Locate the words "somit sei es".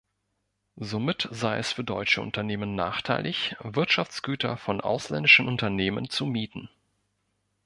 0.79-1.73